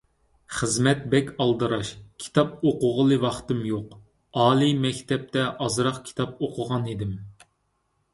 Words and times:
خىزمەت 0.59 1.01
بەك 1.13 1.27
ئالدىراش، 1.43 1.91
كىتاب 2.23 2.55
ئوقۇغىلى 2.69 3.19
ۋاقتىم 3.25 3.59
يوق، 3.71 3.93
ئالىي 4.45 4.73
مەكتەپتە 4.87 5.45
ئازراق 5.67 6.01
كىتاب 6.09 6.41
ئوقۇغانىدىم. 6.47 7.13